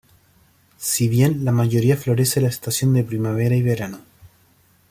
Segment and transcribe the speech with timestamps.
[0.79, 3.99] Si bien la mayoría florece en la estación de primavera y verano.